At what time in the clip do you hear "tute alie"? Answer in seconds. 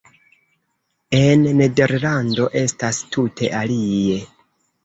3.17-4.19